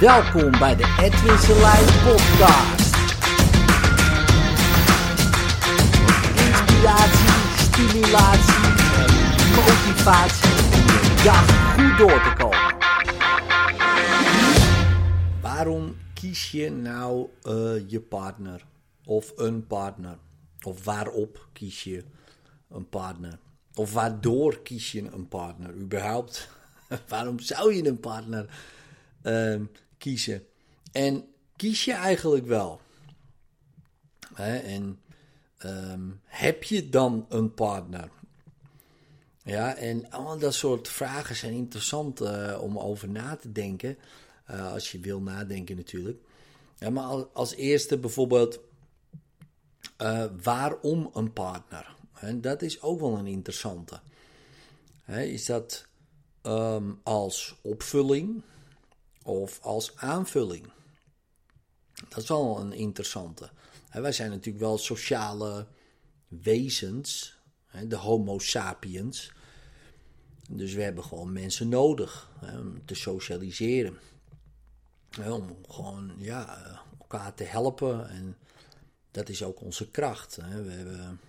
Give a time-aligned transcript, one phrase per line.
[0.00, 2.96] Welkom bij de Edwin Selijn podcast.
[6.36, 8.68] Inspiratie, stimulatie
[9.56, 12.76] motivatie de dag goed door te komen.
[15.40, 18.64] Waarom kies je nou uh, je partner
[19.04, 20.18] of een partner?
[20.62, 22.04] Of waarop kies je
[22.70, 23.38] een partner?
[23.74, 26.48] Of waardoor kies je een partner überhaupt?
[27.08, 28.46] Waarom zou je een partner
[29.22, 29.60] uh,
[30.00, 30.46] kiezen?
[30.92, 31.24] En
[31.56, 32.80] kies je eigenlijk wel?
[34.34, 34.56] Hè?
[34.56, 35.00] En
[35.64, 38.10] um, heb je dan een partner?
[39.42, 43.98] Ja, en al dat soort vragen zijn interessant uh, om over na te denken.
[44.50, 46.18] Uh, als je wil nadenken natuurlijk.
[46.92, 48.60] Maar als eerste bijvoorbeeld,
[50.02, 51.94] uh, waarom een partner?
[52.14, 54.00] En dat is ook wel een interessante.
[55.04, 55.86] He, is dat
[56.42, 58.42] um, als opvulling
[59.24, 60.72] of als aanvulling?
[62.08, 63.50] Dat is wel een interessante.
[63.92, 65.66] Wij zijn natuurlijk wel sociale
[66.28, 67.38] wezens,
[67.86, 69.32] de Homo sapiens.
[70.50, 73.98] Dus we hebben gewoon mensen nodig om te socialiseren.
[75.26, 76.62] om gewoon ja,
[76.98, 78.08] elkaar te helpen.
[78.08, 78.36] En
[79.10, 80.36] dat is ook onze kracht.
[80.36, 81.20] We hebben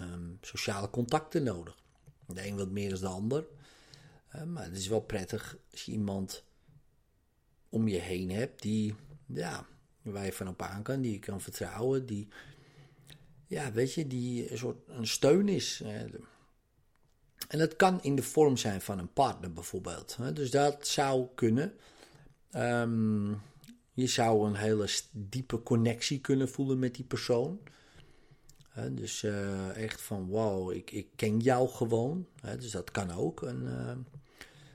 [0.00, 1.76] um, sociale contacten nodig.
[2.26, 3.44] De een wat meer dan de ander.
[4.46, 6.44] Maar het is wel prettig als je iemand
[7.70, 8.94] om je heen hebt die,
[9.26, 9.66] ja,
[10.02, 12.28] waar je van op aan kan, die je kan vertrouwen, die,
[13.46, 15.82] ja, weet je, die een soort een steun is.
[17.48, 20.16] En dat kan in de vorm zijn van een partner bijvoorbeeld.
[20.34, 21.74] Dus dat zou kunnen.
[22.56, 23.40] Um,
[23.92, 27.60] je zou een hele diepe connectie kunnen voelen met die persoon
[28.88, 32.26] dus uh, echt van wow, ik, ik ken jou gewoon.
[32.58, 33.42] dus dat kan ook.
[33.42, 33.92] En, uh,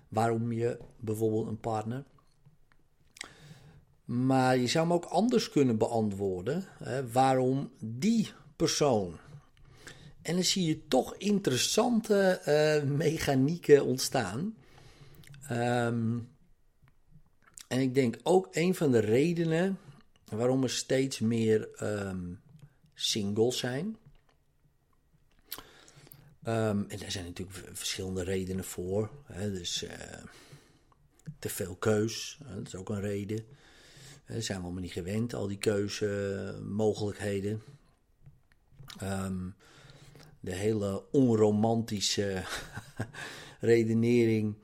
[0.08, 2.04] waarom je bijvoorbeeld een partner.
[4.06, 6.66] Maar je zou hem ook anders kunnen beantwoorden.
[7.12, 9.18] waarom die persoon?
[10.22, 14.56] En dan zie je toch interessante uh, mechanieken ontstaan.
[15.52, 16.30] Um,
[17.68, 19.80] en ik denk ook een van de redenen
[20.30, 22.42] waarom er steeds meer um,
[22.94, 23.98] singles zijn.
[26.44, 29.10] Um, en daar zijn natuurlijk verschillende redenen voor.
[29.26, 29.52] Hè.
[29.52, 29.92] Dus uh,
[31.40, 33.46] te veel keus, dat is ook een reden.
[34.28, 37.62] Daar zijn we allemaal niet gewend, al die keuzemogelijkheden.
[39.04, 39.56] Um,
[40.40, 42.44] de hele onromantische
[43.60, 44.56] redenering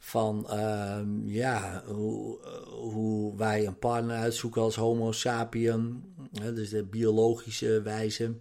[0.00, 6.04] van um, ja, hoe, hoe, wij een partner uitzoeken als Homo sapien.
[6.32, 8.34] Hè, dus de biologische wijze.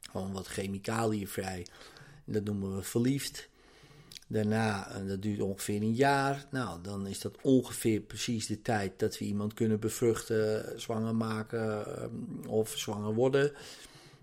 [0.00, 1.66] Gewoon wat chemicaliënvrij.
[2.24, 3.48] Dat noemen we verliefd.
[4.26, 6.46] Daarna, en dat duurt ongeveer een jaar.
[6.50, 11.96] Nou, dan is dat ongeveer precies de tijd dat we iemand kunnen bevruchten, zwanger maken
[11.96, 13.52] ehm, of zwanger worden.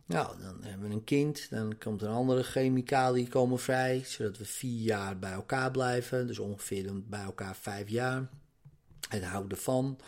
[0.05, 1.49] Nou, dan hebben we een kind.
[1.49, 6.27] Dan komt een andere chemicaliën komen vrij, zodat we vier jaar bij elkaar blijven.
[6.27, 8.29] Dus ongeveer bij elkaar vijf jaar.
[9.09, 9.99] Het houden van.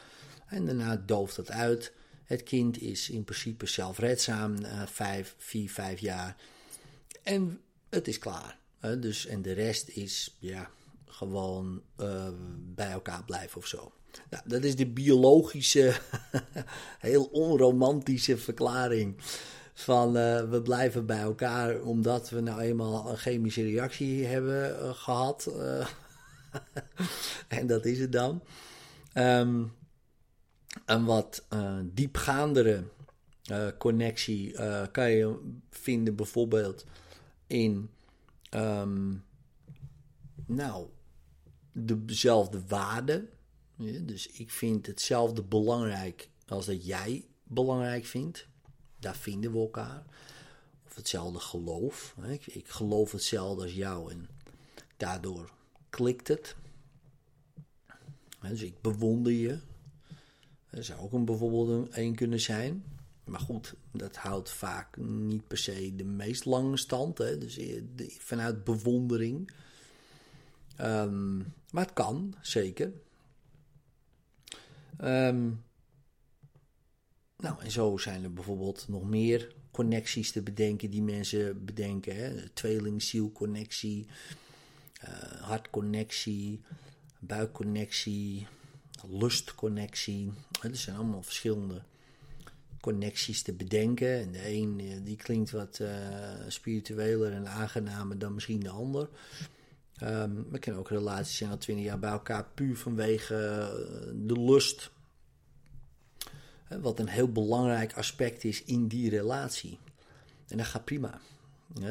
[0.47, 1.93] En daarna dooft dat uit.
[2.23, 6.35] Het kind is in principe zelfredzaam na vijf, vier, vijf jaar.
[7.23, 8.61] En het is klaar.
[8.99, 10.69] Dus, en de rest is ja,
[11.05, 12.27] gewoon uh,
[12.75, 13.91] bij elkaar blijven of zo.
[14.29, 15.99] Nou, dat is de biologische,
[16.99, 19.16] heel onromantische verklaring
[19.73, 24.93] van uh, we blijven bij elkaar omdat we nou eenmaal een chemische reactie hebben uh,
[24.93, 25.51] gehad.
[27.47, 28.43] en dat is het dan.
[29.13, 29.73] Um,
[30.85, 31.47] een wat
[31.83, 32.83] diepgaandere
[33.77, 34.55] connectie
[34.91, 35.39] kan je
[35.69, 36.85] vinden bijvoorbeeld
[37.47, 37.89] in,
[38.56, 39.24] um,
[40.46, 40.88] nou,
[41.74, 43.30] dezelfde waarden.
[44.02, 48.47] Dus ik vind hetzelfde belangrijk als dat jij belangrijk vindt.
[49.00, 50.03] Daar vinden we elkaar.
[50.86, 52.16] Of hetzelfde geloof.
[52.28, 54.28] Ik, ik geloof hetzelfde als jou en
[54.97, 55.53] daardoor
[55.90, 56.56] klikt het.
[58.41, 59.59] Dus ik bewonder je.
[60.70, 62.84] Dat zou ook een bijvoorbeeld een kunnen zijn.
[63.25, 67.17] Maar goed, dat houdt vaak niet per se de meest lange stand.
[67.17, 67.37] Hè?
[67.37, 67.59] Dus
[68.20, 69.52] vanuit bewondering.
[70.81, 72.91] Um, maar het kan, zeker.
[75.02, 75.64] Um,
[77.37, 82.49] nou, en zo zijn er bijvoorbeeld nog meer connecties te bedenken die mensen bedenken.
[82.53, 84.08] Tweelingzielconnectie,
[85.03, 85.09] uh,
[85.41, 86.61] hartconnectie,
[87.20, 88.47] buikconnectie,
[89.08, 90.31] lustconnectie.
[90.61, 91.81] Er zijn allemaal verschillende
[92.84, 94.20] connecties te bedenken.
[94.20, 95.90] En de een die klinkt wat uh,
[96.47, 99.09] spiritueler en aangenamer dan misschien de ander.
[100.03, 104.41] Um, we kennen ook relaties zijn al twintig jaar bij elkaar puur vanwege eh, de
[104.41, 104.91] lust.
[106.82, 109.80] Wat een heel belangrijk aspect is in die relatie.
[110.47, 111.20] En dat gaat prima.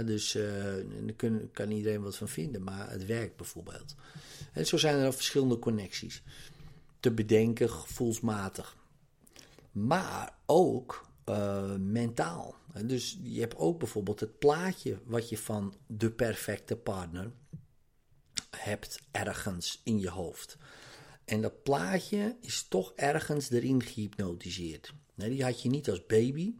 [0.05, 3.95] Dus daar kan iedereen wat van vinden, maar het werkt bijvoorbeeld.
[4.53, 6.23] En zo zijn er verschillende connecties.
[7.01, 8.77] Te bedenken, gevoelsmatig.
[9.73, 12.55] Maar ook uh, mentaal.
[12.85, 17.33] Dus je hebt ook bijvoorbeeld het plaatje wat je van de perfecte partner
[18.57, 20.57] hebt ergens in je hoofd.
[21.25, 24.95] En dat plaatje is toch ergens erin gehypnotiseerd.
[25.15, 26.55] Die had je niet als baby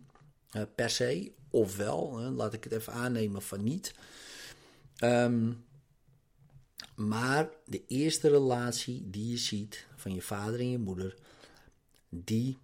[0.53, 3.95] uh, per se, ofwel, laat ik het even aannemen van niet.
[5.05, 5.65] Um,
[6.95, 11.17] maar de eerste relatie die je ziet van je vader en je moeder,
[12.09, 12.59] die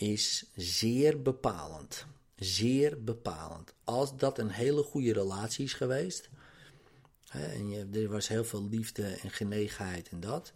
[0.00, 2.06] is zeer bepalend.
[2.36, 3.74] Zeer bepalend.
[3.84, 6.28] Als dat een hele goede relatie is geweest,
[7.28, 10.52] hè, en je, er was heel veel liefde en genegenheid en dat,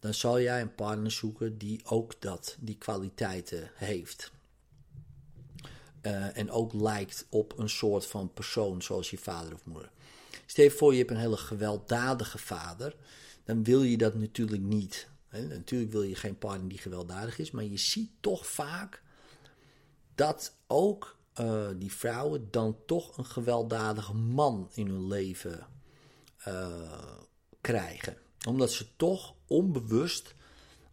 [0.00, 4.32] dan zal jij een partner zoeken die ook dat, die kwaliteiten heeft.
[6.02, 9.90] Uh, en ook lijkt op een soort van persoon zoals je vader of moeder.
[10.46, 12.96] Stel je voor, je hebt een hele gewelddadige vader.
[13.44, 15.08] Dan wil je dat natuurlijk niet.
[15.42, 17.50] Natuurlijk wil je geen partner die gewelddadig is.
[17.50, 19.02] Maar je ziet toch vaak
[20.14, 25.66] dat ook uh, die vrouwen dan toch een gewelddadige man in hun leven
[26.48, 27.12] uh,
[27.60, 28.16] krijgen.
[28.48, 30.34] Omdat ze toch onbewust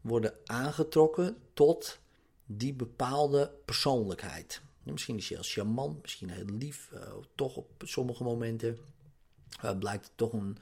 [0.01, 1.99] worden aangetrokken tot
[2.45, 4.61] die bepaalde persoonlijkheid.
[4.83, 6.99] Misschien is je heel charmant, misschien heel lief, uh,
[7.35, 8.77] toch op sommige momenten
[9.79, 10.57] blijkt het toch een,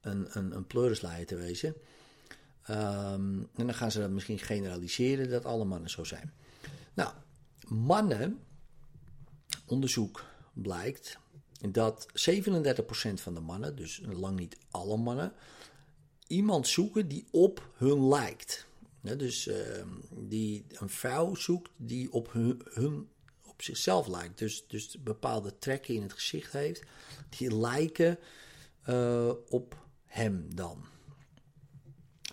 [0.00, 1.74] een, een, een te wezen.
[2.70, 6.32] Um, en dan gaan ze dat misschien generaliseren dat alle mannen zo zijn.
[6.94, 7.12] Nou,
[7.68, 8.38] mannen,
[9.66, 11.18] onderzoek blijkt
[11.70, 12.12] dat 37%
[13.14, 15.32] van de mannen, dus lang niet alle mannen,
[16.26, 18.66] iemand zoeken die op hun lijkt.
[19.00, 19.56] dus uh,
[20.10, 23.08] die een vrouw zoekt die op hun, hun
[23.44, 24.38] op zichzelf lijkt.
[24.38, 26.82] Dus, dus bepaalde trekken in het gezicht heeft.
[27.28, 28.18] Die lijken
[28.88, 30.84] uh, op hem dan.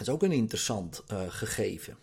[0.02, 1.98] Dat is ook een interessant uh, gegeven.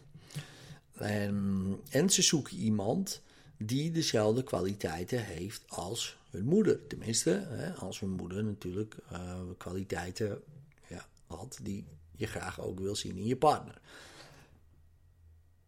[0.92, 3.22] En, en ze zoeken iemand
[3.56, 6.86] die dezelfde kwaliteiten heeft als hun moeder.
[6.86, 10.42] Tenminste, hè, als hun moeder natuurlijk uh, kwaliteiten
[10.86, 11.84] ja, had die
[12.16, 13.80] je graag ook wil zien in je partner.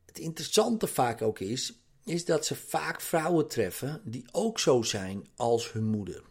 [0.05, 1.73] Het interessante vaak ook is
[2.05, 6.23] is dat ze vaak vrouwen treffen die ook zo zijn als hun moeder.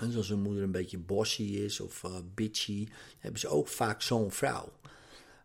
[0.00, 4.02] En als hun moeder een beetje bossy is of uh, bitchy, hebben ze ook vaak
[4.02, 4.72] zo'n vrouw.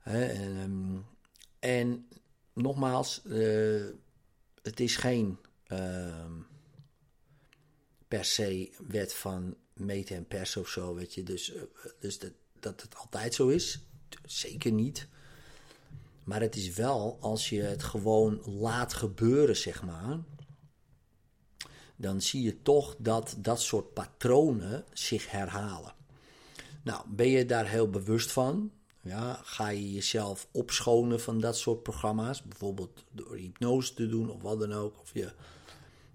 [0.03, 1.05] En, um,
[1.59, 2.07] en,
[2.53, 3.85] nogmaals, uh,
[4.61, 6.25] het is geen uh,
[8.07, 11.23] per se wet van meten en persen of zo, weet je.
[11.23, 11.61] Dus, uh,
[11.99, 13.79] dus dat, dat het altijd zo is,
[14.25, 15.07] zeker niet.
[16.23, 20.19] Maar het is wel, als je het gewoon laat gebeuren, zeg maar,
[21.95, 25.93] dan zie je toch dat dat soort patronen zich herhalen.
[26.83, 28.71] Nou, ben je daar heel bewust van?
[29.01, 34.41] Ja, ga je jezelf opschonen van dat soort programma's, bijvoorbeeld door hypnose te doen of
[34.41, 34.99] wat dan ook.
[34.99, 35.31] Of je,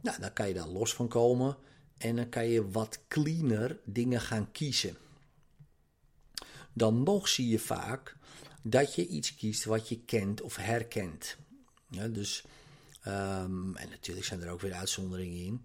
[0.00, 1.56] nou, dan kan je daar los van komen
[1.98, 4.96] en dan kan je wat cleaner dingen gaan kiezen.
[6.72, 8.16] Dan nog zie je vaak
[8.62, 11.36] dat je iets kiest wat je kent of herkent.
[11.90, 12.44] Ja, dus,
[13.06, 15.64] um, en natuurlijk zijn er ook weer uitzonderingen in.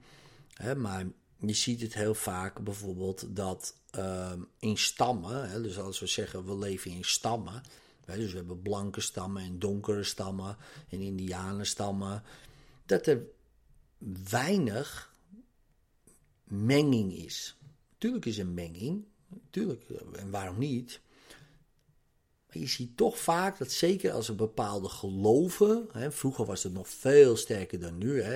[0.54, 1.06] Hè, maar
[1.38, 6.46] je ziet het heel vaak bijvoorbeeld dat um, in stammen, hè, dus als we zeggen
[6.46, 7.64] we leven in stammen,
[8.06, 10.58] hè, dus we hebben blanke stammen en donkere stammen
[10.90, 12.24] en indianenstammen,
[12.86, 13.22] dat er
[14.30, 15.14] weinig
[16.44, 17.58] menging is.
[17.98, 21.02] Tuurlijk is er menging, natuurlijk, en waarom niet?
[22.54, 26.90] Je ziet toch vaak dat zeker als er bepaalde geloven, hè, vroeger was het nog
[26.90, 28.22] veel sterker dan nu.
[28.22, 28.34] Hè,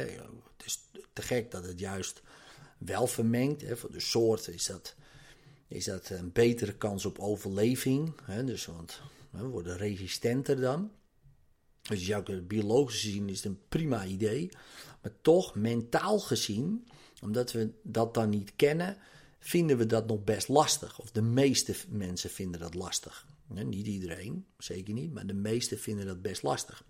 [0.57, 0.79] het is
[1.13, 2.21] te gek dat het juist
[2.77, 3.61] wel vermengt.
[3.61, 4.95] Hè, voor de soorten is dat,
[5.67, 8.13] is dat een betere kans op overleving.
[8.23, 10.91] Hè, dus, want hè, we worden resistenter dan.
[11.81, 14.49] Dus je zou biologisch gezien is het een prima idee.
[15.01, 16.87] Maar toch, mentaal gezien,
[17.21, 18.97] omdat we dat dan niet kennen,
[19.39, 20.99] vinden we dat nog best lastig.
[20.99, 23.27] Of de meeste mensen vinden dat lastig.
[23.47, 26.83] Niet iedereen, zeker niet, maar de meesten vinden dat best lastig.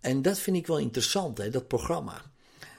[0.00, 2.22] En dat vind ik wel interessant, hè, dat programma.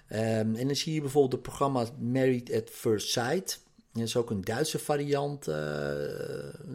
[0.10, 3.64] Um, en dan zie je bijvoorbeeld het programma Married at First Sight.
[3.92, 5.56] Dat is ook een Duitse variant, uh,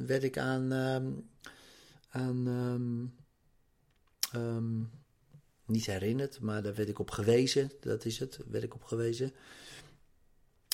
[0.07, 1.29] werd ik aan, um,
[2.09, 2.47] aan
[4.35, 4.91] um,
[5.67, 7.71] niet herinnerd, maar daar werd ik op gewezen.
[7.81, 9.33] Dat is het, werd ik op gewezen.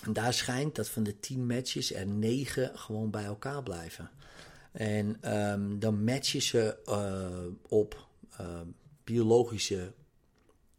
[0.05, 4.11] En daar schijnt dat van de tien matches er negen gewoon bij elkaar blijven.
[4.79, 8.07] En ehm, dan matchen ze uh, op
[8.41, 8.61] uh,
[9.05, 9.93] biologische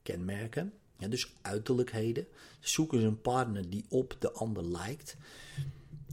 [0.03, 2.27] kenmerken, ja, dus uiterlijkheden.
[2.60, 5.18] Zoeken ze een partner die op de ander lijkt.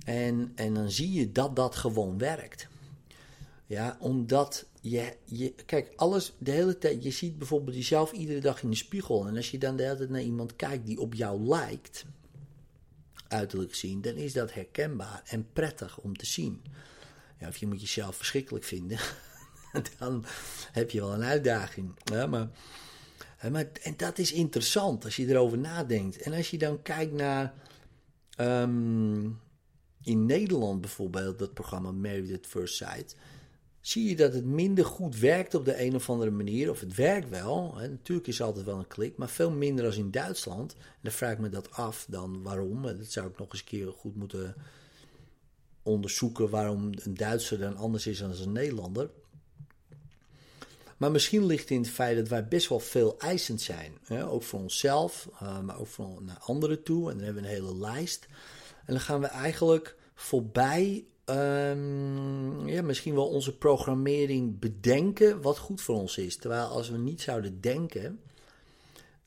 [0.04, 2.68] En, en dan zie je dat dat gewoon werkt.
[3.66, 8.62] Ja, omdat je, je, kijk, alles de hele tijd, je ziet bijvoorbeeld jezelf iedere dag
[8.62, 9.26] in de spiegel.
[9.26, 12.04] En als je dan de hele tijd naar iemand kijkt die op jou lijkt,
[13.28, 16.62] uiterlijk zien, dan is dat herkenbaar en prettig om te zien.
[17.38, 18.98] Ja, of je moet jezelf verschrikkelijk vinden,
[19.98, 20.24] dan
[20.72, 21.96] heb je wel een uitdaging.
[22.04, 22.48] Ja, maar,
[23.50, 26.16] maar, en dat is interessant als je erover nadenkt.
[26.16, 27.54] En als je dan kijkt naar.
[28.40, 29.40] Um,
[30.06, 33.16] in Nederland bijvoorbeeld, dat programma Married at First Sight
[33.80, 36.70] zie je dat het minder goed werkt op de een of andere manier.
[36.70, 37.88] Of het werkt wel, hè.
[37.88, 40.72] natuurlijk is altijd wel een klik, maar veel minder als in Duitsland.
[40.74, 42.82] En dan vraag ik me dat af dan waarom.
[42.82, 44.54] Dat zou ik nog eens een keer goed moeten
[45.86, 49.10] onderzoeken waarom een Duitser dan anders is dan een Nederlander.
[50.96, 53.98] Maar misschien ligt het in het feit dat wij best wel veel eisend zijn.
[54.08, 57.10] Ook voor onszelf, uh, maar ook voor naar anderen toe.
[57.10, 58.26] En dan hebben we een hele lijst.
[58.84, 65.80] En dan gaan we eigenlijk voorbij um, ja, misschien wel onze programmering bedenken wat goed
[65.80, 66.36] voor ons is.
[66.36, 68.20] Terwijl als we niet zouden denken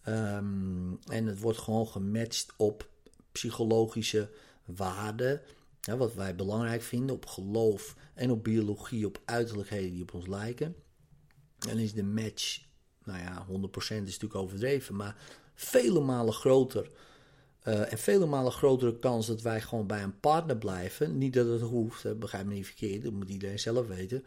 [0.07, 2.89] um, en het wordt gewoon gematcht op
[3.31, 4.29] psychologische
[4.65, 5.41] waarden,
[5.97, 10.75] wat wij belangrijk vinden, op geloof en op biologie, op uiterlijkheden die op ons lijken,
[11.57, 12.61] dan is de match,
[13.03, 15.15] nou ja, 100% is natuurlijk overdreven, maar
[15.55, 16.89] vele malen groter
[17.63, 21.17] uh, en vele malen grotere kans dat wij gewoon bij een partner blijven.
[21.17, 24.23] Niet dat het hoeft, dat begrijp me niet verkeerd, dat moet iedereen zelf weten.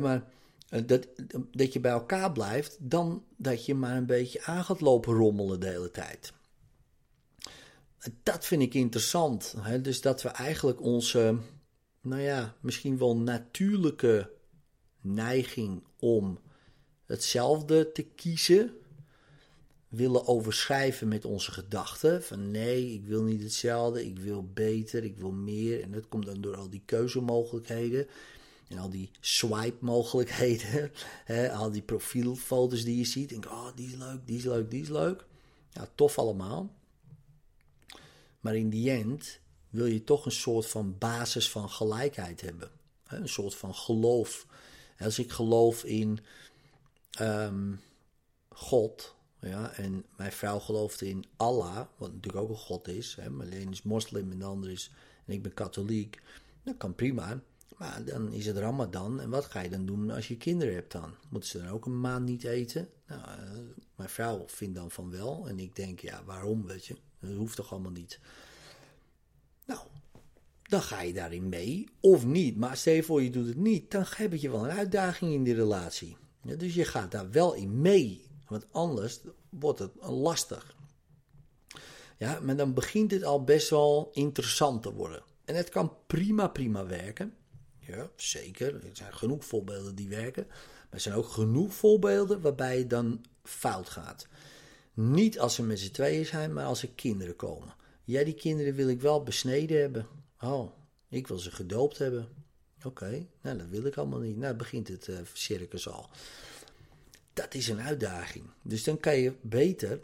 [0.00, 0.24] maar
[0.70, 1.06] uh, dat,
[1.52, 5.60] dat je bij elkaar blijft, dan dat je maar een beetje aan gaat lopen rommelen
[5.60, 6.32] de hele tijd.
[8.22, 9.54] Dat vind ik interessant.
[9.58, 9.80] Hè?
[9.80, 11.36] Dus dat we eigenlijk onze,
[12.00, 14.30] nou ja, misschien wel natuurlijke
[15.00, 16.38] neiging om
[17.06, 18.72] hetzelfde te kiezen
[19.88, 22.22] willen overschrijven met onze gedachten.
[22.22, 25.82] Van nee, ik wil niet hetzelfde, ik wil beter, ik wil meer.
[25.82, 28.06] En dat komt dan door al die keuzemogelijkheden.
[28.68, 30.90] En al die swipe-mogelijkheden.
[31.60, 33.28] al die profielfoto's die je ziet.
[33.28, 35.24] Denk, oh, die is leuk, die is leuk, die is leuk.
[35.70, 36.76] Ja, tof allemaal.
[38.48, 39.40] Maar in die end
[39.70, 42.70] wil je toch een soort van basis van gelijkheid hebben.
[43.06, 44.46] Een soort van geloof.
[44.98, 46.18] Als ik geloof in
[47.20, 47.80] um,
[48.48, 53.16] God, ja, en mijn vrouw geloofde in Allah, wat natuurlijk ook een god is.
[53.20, 54.90] Hè, Marleen is moslim en de ander is,
[55.24, 56.22] en ik ben katholiek.
[56.62, 57.40] Dat kan prima.
[57.76, 59.20] Maar dan is het Ramadan.
[59.20, 61.14] En wat ga je dan doen als je kinderen hebt dan?
[61.28, 62.88] Moeten ze dan ook een maand niet eten?
[63.06, 63.58] Nou, uh,
[63.96, 65.48] mijn vrouw vindt dan van wel.
[65.48, 66.96] En ik denk, ja, waarom, weet je?
[67.20, 68.20] Dat hoeft toch allemaal niet?
[69.66, 69.80] Nou,
[70.62, 71.88] dan ga je daarin mee.
[72.00, 72.56] Of niet.
[72.56, 73.90] Maar stel je voor, je doet het niet.
[73.90, 76.16] Dan heb je wel een uitdaging in die relatie.
[76.42, 78.26] Dus je gaat daar wel in mee.
[78.46, 80.76] Want anders wordt het lastig.
[82.18, 85.22] Ja, maar dan begint het al best wel interessant te worden.
[85.44, 87.34] En het kan prima, prima werken.
[87.78, 88.74] Ja, zeker.
[88.74, 90.46] Er zijn genoeg voorbeelden die werken.
[90.46, 94.26] Maar er zijn ook genoeg voorbeelden waarbij het dan fout gaat.
[95.00, 97.74] Niet als ze met z'n tweeën zijn, maar als er kinderen komen.
[98.04, 100.06] Ja, die kinderen wil ik wel besneden hebben.
[100.40, 100.70] Oh,
[101.08, 102.28] ik wil ze gedoopt hebben.
[102.84, 104.36] Oké, nou dat wil ik allemaal niet.
[104.36, 106.10] Nou begint het uh, circus al
[107.38, 108.44] dat is een uitdaging.
[108.62, 110.00] Dus dan kan je beter,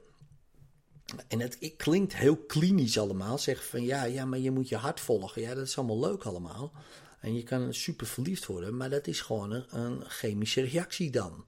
[1.29, 5.01] en het, klinkt heel klinisch allemaal, zeggen van ja, ja, maar je moet je hart
[5.01, 5.43] volgen.
[5.43, 6.73] Ja, dat is allemaal leuk allemaal.
[7.21, 11.45] En je kan super verliefd worden, maar dat is gewoon een, een chemische reactie dan.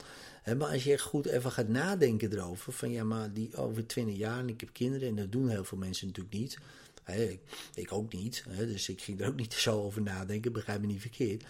[0.55, 4.39] Maar als je goed even gaat nadenken erover, van ja, maar die over twintig jaar
[4.39, 6.59] en ik heb kinderen, en dat doen heel veel mensen natuurlijk niet.
[7.07, 7.41] ik,
[7.75, 11.01] ik, ook niet, dus ik ging er ook niet zo over nadenken, begrijp me niet
[11.01, 11.45] verkeerd.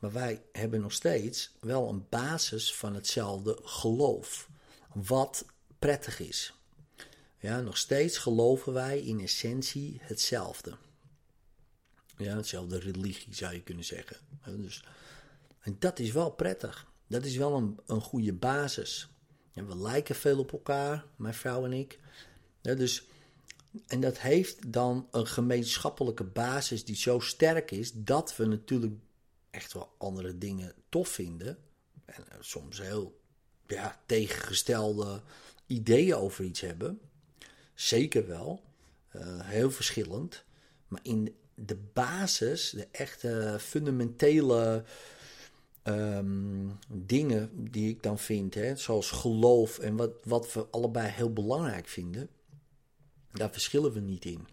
[0.00, 4.48] Maar wij hebben nog steeds wel een basis van hetzelfde geloof.
[4.92, 5.44] Wat
[5.78, 6.54] prettig is.
[7.38, 10.76] Ja, nog steeds geloven wij in essentie hetzelfde.
[12.16, 14.16] Ja, hetzelfde religie zou je kunnen zeggen.
[14.44, 14.84] Dus,
[15.60, 16.89] en dat is wel prettig.
[17.10, 19.08] Dat is wel een, een goede basis.
[19.54, 21.98] En we lijken veel op elkaar, mijn vrouw en ik.
[22.60, 23.06] Dus,
[23.86, 28.94] en dat heeft dan een gemeenschappelijke basis die zo sterk is dat we natuurlijk
[29.50, 31.58] echt wel andere dingen tof vinden.
[32.04, 33.20] En eh, soms heel
[33.66, 35.22] ja, tegengestelde
[35.66, 37.00] ideeën over iets hebben.
[37.74, 38.62] Zeker wel.
[39.16, 40.44] Uh, heel verschillend.
[40.88, 44.84] Maar in de basis, de echte fundamentele
[45.84, 51.32] um, dingen die ik dan vind, hè, zoals geloof en wat, wat we allebei heel
[51.32, 52.28] belangrijk vinden,
[53.32, 54.46] daar verschillen we niet in.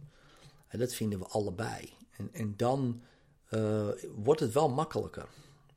[0.68, 1.90] En dat vinden we allebei.
[2.18, 3.02] En, en dan
[3.50, 5.28] uh, wordt het wel makkelijker.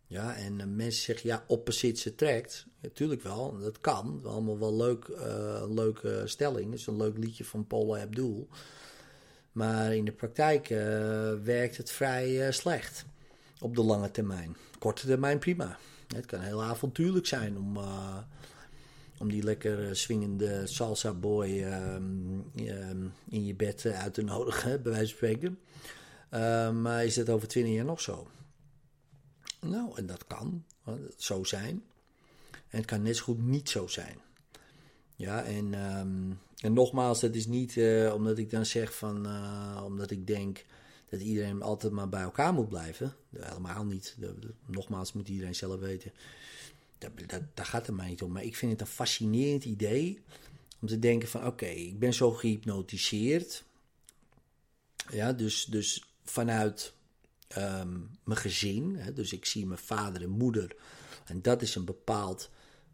[0.06, 2.66] Ja, en uh, mensen zeggen ja, opposites attract.
[2.80, 4.20] Natuurlijk wel, dat kan.
[4.24, 6.70] Allemaal wel leuk, uh, leuke stelling.
[6.70, 8.48] Het is een leuk liedje van Paula Abdul.
[9.52, 10.68] Maar in de praktijk
[11.42, 13.04] werkt het vrij slecht.
[13.60, 14.56] Op de lange termijn.
[14.78, 15.78] Korte termijn prima.
[16.06, 17.78] Het kan heel avontuurlijk zijn om,
[19.18, 24.92] om die lekker swingende salsa boy um, um, in je bed uit te nodigen, bij
[24.92, 25.58] wijze van spreken.
[26.82, 28.28] Maar is het over twintig jaar nog zo?
[29.60, 30.64] Nou, en dat kan
[31.16, 31.82] zo zijn.
[32.50, 34.16] En het kan net zo goed niet zo zijn.
[35.16, 37.80] Ja, en, um, en nogmaals, dat is niet
[38.14, 39.28] omdat ik dan zeg van,
[39.84, 40.64] omdat ik denk
[41.10, 43.14] dat iedereen altijd maar bij elkaar moet blijven.
[43.36, 44.16] Helemaal niet.
[44.66, 46.12] Nogmaals, moet iedereen zelf weten.
[46.98, 48.32] Dat, daar gaat het mij niet om.
[48.32, 50.20] Maar ik vind het een fascinerend idee
[50.80, 53.64] om te denken van, oké, ik ben zo gehypnotiseerd.
[55.10, 56.92] Ja, dus, dus vanuit
[57.56, 58.96] um, mijn gezin.
[58.96, 60.76] Hè, dus ik zie mijn vader en moeder.
[61.26, 62.50] En dat is een bepaald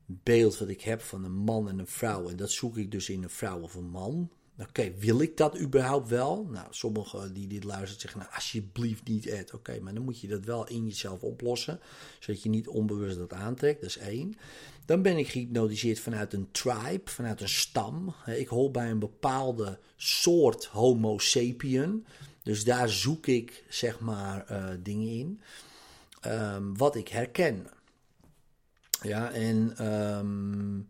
[0.06, 2.28] beeld wat ik heb van een man en een vrouw.
[2.28, 4.30] En dat zoek ik dus in een vrouw of een man.
[4.58, 6.46] Oké, wil ik dat überhaupt wel?
[6.50, 9.54] Nou, sommigen die dit luisteren zeggen, nou, alsjeblieft niet Ed.
[9.54, 11.80] Oké, maar dan moet je dat wel in jezelf oplossen,
[12.20, 13.80] zodat je niet onbewust dat aantrekt.
[13.80, 14.34] Dat is één.
[14.84, 18.14] Dan ben ik gehypnotiseerd vanuit een tribe, vanuit een stam.
[18.26, 22.06] Ik hoor bij een bepaalde soort homo sapien.
[22.42, 25.40] Dus daar zoek ik zeg maar uh, dingen in.
[26.26, 27.66] Um, wat ik herken.
[29.02, 30.88] Ja, en, um,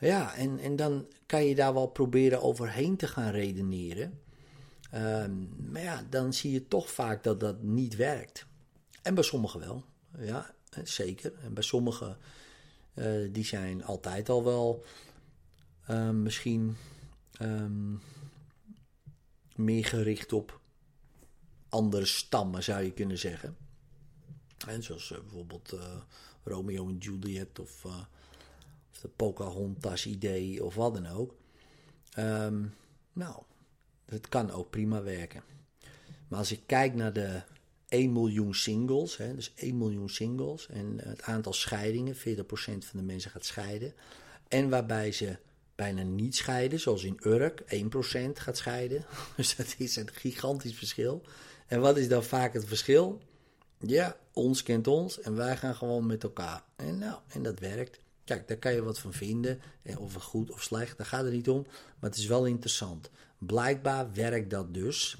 [0.00, 4.20] ja en, en dan kan je daar wel proberen overheen te gaan redeneren.
[4.94, 8.46] Um, maar ja, dan zie je toch vaak dat dat niet werkt.
[9.02, 9.84] En bij sommigen wel.
[10.18, 10.54] Ja,
[10.84, 11.32] zeker.
[11.42, 12.18] En bij sommigen,
[12.94, 14.84] uh, die zijn altijd al wel
[16.12, 16.76] misschien
[19.54, 20.60] meer gericht op
[21.68, 23.56] andere stammen, zou je kunnen zeggen.
[24.66, 25.76] En zoals uh, bijvoorbeeld
[26.44, 27.86] Romeo en Juliet of,
[29.00, 31.34] de Pocahontas idee of wat dan ook.
[32.18, 32.74] Um,
[33.12, 33.42] nou,
[34.04, 35.42] het kan ook prima werken.
[36.28, 37.42] Maar als ik kijk naar de
[37.88, 42.18] 1 miljoen singles, hè, dus 1 miljoen singles en het aantal scheidingen, 40%
[42.84, 43.94] van de mensen gaat scheiden.
[44.48, 45.36] En waarbij ze
[45.74, 49.04] bijna niet scheiden, zoals in Urk, 1% gaat scheiden.
[49.36, 51.22] Dus dat is een gigantisch verschil.
[51.66, 53.20] En wat is dan vaak het verschil?
[53.78, 56.64] Ja, ons kent ons en wij gaan gewoon met elkaar.
[56.76, 58.00] En nou, en dat werkt.
[58.30, 59.60] Kijk, daar kan je wat van vinden.
[59.98, 61.66] Of goed of slecht, daar gaat het niet om.
[61.98, 63.10] Maar het is wel interessant.
[63.38, 65.16] Blijkbaar werkt dat dus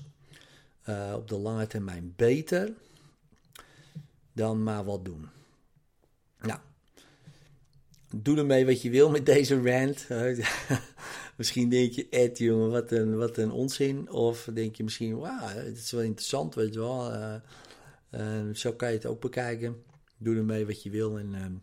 [0.89, 2.73] uh, op de lange termijn beter
[4.33, 5.29] dan maar wat doen.
[6.41, 6.59] Nou,
[8.17, 10.07] doe ermee wat je wil met deze rant.
[11.37, 14.11] misschien denk je, Ed, jongen, wat een, wat een onzin.
[14.11, 17.13] Of denk je misschien, wauw, het is wel interessant, weet je wel.
[17.15, 17.35] Uh,
[18.11, 19.83] uh, zo kan je het ook bekijken.
[20.19, 21.63] Doe ermee wat je wil en,